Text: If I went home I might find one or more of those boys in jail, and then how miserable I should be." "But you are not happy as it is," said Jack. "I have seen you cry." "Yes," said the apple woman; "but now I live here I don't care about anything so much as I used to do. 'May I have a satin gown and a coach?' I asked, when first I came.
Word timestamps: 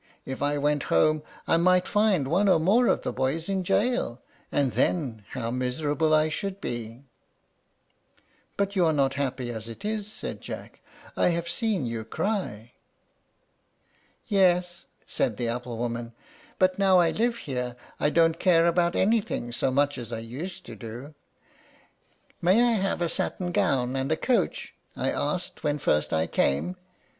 If 0.25 0.41
I 0.41 0.57
went 0.57 0.81
home 0.89 1.21
I 1.45 1.57
might 1.57 1.87
find 1.87 2.27
one 2.27 2.47
or 2.49 2.59
more 2.59 2.87
of 2.87 3.03
those 3.03 3.13
boys 3.13 3.47
in 3.47 3.63
jail, 3.63 4.19
and 4.51 4.71
then 4.71 5.23
how 5.33 5.51
miserable 5.51 6.11
I 6.11 6.27
should 6.27 6.59
be." 6.59 7.03
"But 8.57 8.75
you 8.75 8.83
are 8.87 8.93
not 8.93 9.13
happy 9.13 9.51
as 9.51 9.69
it 9.69 9.85
is," 9.85 10.11
said 10.11 10.41
Jack. 10.41 10.81
"I 11.15 11.27
have 11.27 11.47
seen 11.47 11.85
you 11.85 12.03
cry." 12.03 12.71
"Yes," 14.25 14.85
said 15.05 15.37
the 15.37 15.49
apple 15.49 15.77
woman; 15.77 16.13
"but 16.57 16.79
now 16.79 16.97
I 16.97 17.11
live 17.11 17.37
here 17.37 17.75
I 17.99 18.09
don't 18.09 18.39
care 18.39 18.65
about 18.65 18.95
anything 18.95 19.51
so 19.51 19.69
much 19.69 19.99
as 19.99 20.11
I 20.11 20.17
used 20.17 20.65
to 20.65 20.75
do. 20.75 21.13
'May 22.41 22.59
I 22.59 22.71
have 22.71 23.03
a 23.03 23.07
satin 23.07 23.51
gown 23.51 23.95
and 23.95 24.11
a 24.11 24.17
coach?' 24.17 24.73
I 24.95 25.11
asked, 25.11 25.63
when 25.63 25.77
first 25.77 26.11
I 26.11 26.25
came. 26.25 26.75